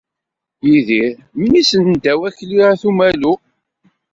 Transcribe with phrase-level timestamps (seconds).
[0.67, 3.33] Yidir, mmi-s n Dda Wakli At Umalu.